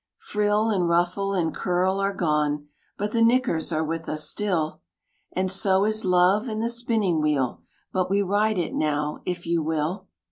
[0.17, 2.67] Frill, and ruffle, and curl are gone,
[2.97, 4.81] But the "knickers" are with us still
[5.33, 7.61] And so is love and the spinning wheel,
[7.93, 10.07] But we ride it now if you will!